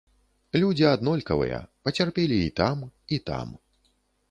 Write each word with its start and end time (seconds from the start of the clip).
Людзі 0.61 0.87
аднолькавыя, 0.91 1.59
пацярпелі 1.85 2.41
і 2.47 2.49
там, 2.63 2.83
і 3.19 3.23
там. 3.31 3.47